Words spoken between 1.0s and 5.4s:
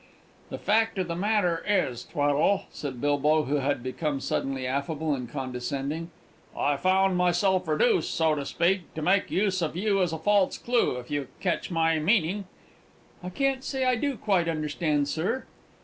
the matter is, Tweddle," said Bilbow, who had become suddenly affable and